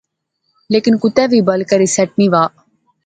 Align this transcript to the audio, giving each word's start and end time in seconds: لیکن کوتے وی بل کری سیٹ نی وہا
لیکن 0.73 0.93
کوتے 1.01 1.23
وی 1.31 1.39
بل 1.47 1.61
کری 1.69 1.87
سیٹ 1.95 2.09
نی 2.19 2.27
وہا 2.33 2.43